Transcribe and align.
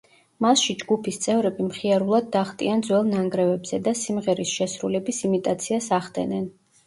მასში 0.43 0.73
ჯგუფის 0.77 1.19
წევრები 1.25 1.65
მხიარულად 1.65 2.31
დახტიან 2.37 2.81
ძველ 2.87 3.05
ნანგრევებზე 3.11 3.79
და 3.89 3.95
სიმღერის 4.01 4.55
შესრულების 4.61 5.23
იმიტაციას 5.29 5.91
ახდენენ. 5.99 6.49